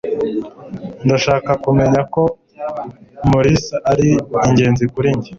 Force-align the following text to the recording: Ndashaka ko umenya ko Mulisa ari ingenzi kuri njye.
Ndashaka 1.05 1.49
ko 1.61 1.65
umenya 1.73 2.01
ko 2.13 2.21
Mulisa 3.29 3.75
ari 3.91 4.07
ingenzi 4.47 4.83
kuri 4.93 5.09
njye. 5.17 5.29